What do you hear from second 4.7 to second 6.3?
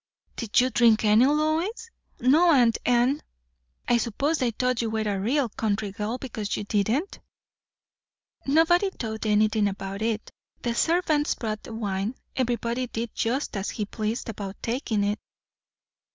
you were a real country girl,